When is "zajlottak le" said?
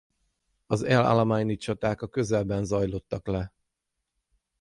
2.65-3.53